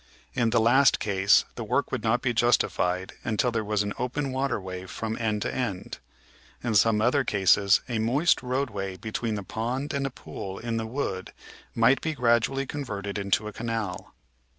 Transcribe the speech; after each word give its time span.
In 0.33 0.49
the 0.49 0.59
last 0.59 0.97
case 0.99 1.45
the 1.53 1.63
work 1.63 1.91
would 1.91 2.03
not 2.03 2.23
be 2.23 2.33
justified 2.33 3.13
until 3.23 3.51
there 3.51 3.63
was 3.63 3.83
an 3.83 3.93
open 3.99 4.31
waterway 4.31 4.87
from 4.87 5.15
end 5.19 5.43
to 5.43 5.53
end. 5.55 5.99
In 6.63 6.73
some 6.73 7.01
other 7.01 7.23
cases 7.23 7.81
a 7.87 7.99
moist 7.99 8.41
roadway 8.41 8.97
between 8.97 9.35
the 9.35 9.43
pond 9.43 9.93
and 9.93 10.07
a 10.07 10.09
pool 10.09 10.57
in 10.57 10.77
the 10.77 10.87
wood 10.87 11.33
might 11.75 12.01
be 12.01 12.15
gradu 12.15 12.49
ally 12.49 12.65
converted 12.65 13.19
into 13.19 13.47
a 13.47 13.53
canal. 13.53 14.15